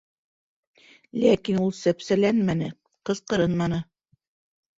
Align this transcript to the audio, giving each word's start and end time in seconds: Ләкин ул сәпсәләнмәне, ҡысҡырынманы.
Ләкин 1.23 1.59
ул 1.65 1.73
сәпсәләнмәне, 1.81 2.71
ҡысҡырынманы. 3.11 3.81